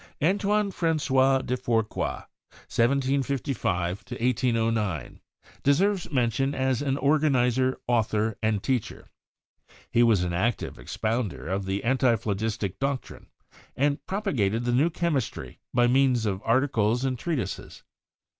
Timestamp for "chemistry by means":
14.89-16.25